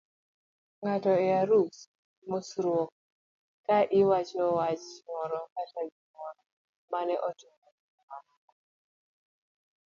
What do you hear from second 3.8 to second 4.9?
iwachoni wach